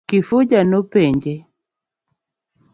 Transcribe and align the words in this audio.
Kifuja 0.09 0.59
no 0.69 0.79
penjo. 0.91 1.35